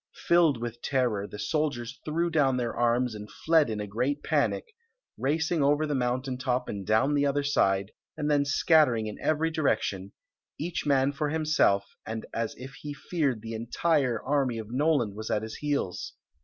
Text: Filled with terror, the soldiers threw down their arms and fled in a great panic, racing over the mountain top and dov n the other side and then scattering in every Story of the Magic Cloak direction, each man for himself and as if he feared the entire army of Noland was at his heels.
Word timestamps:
Filled 0.25 0.59
with 0.59 0.81
terror, 0.81 1.27
the 1.27 1.37
soldiers 1.37 1.99
threw 2.03 2.31
down 2.31 2.57
their 2.57 2.75
arms 2.75 3.13
and 3.13 3.29
fled 3.29 3.69
in 3.69 3.79
a 3.79 3.85
great 3.85 4.23
panic, 4.23 4.65
racing 5.15 5.61
over 5.61 5.85
the 5.85 5.93
mountain 5.93 6.39
top 6.39 6.67
and 6.67 6.87
dov 6.87 7.09
n 7.09 7.13
the 7.13 7.27
other 7.27 7.43
side 7.43 7.91
and 8.17 8.27
then 8.27 8.43
scattering 8.43 9.05
in 9.05 9.19
every 9.21 9.49
Story 9.49 9.49
of 9.49 9.53
the 9.53 9.61
Magic 9.77 9.79
Cloak 9.85 9.91
direction, 9.91 10.11
each 10.57 10.85
man 10.87 11.11
for 11.11 11.29
himself 11.29 11.85
and 12.03 12.25
as 12.33 12.55
if 12.57 12.73
he 12.81 12.95
feared 12.95 13.43
the 13.43 13.53
entire 13.53 14.19
army 14.23 14.57
of 14.57 14.71
Noland 14.71 15.13
was 15.15 15.29
at 15.29 15.43
his 15.43 15.57
heels. 15.57 16.13